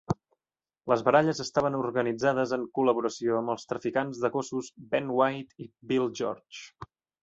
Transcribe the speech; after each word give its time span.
Les 0.91 1.03
baralles 1.09 1.41
estaven 1.43 1.77
organitzades 1.81 2.55
en 2.59 2.65
col·laboració 2.79 3.39
amb 3.43 3.55
els 3.57 3.71
traficants 3.75 4.25
de 4.27 4.35
gossos 4.41 4.75
Ben 4.97 5.17
White 5.23 5.67
i 5.67 5.73
Bill 5.95 6.15
George. 6.23 6.89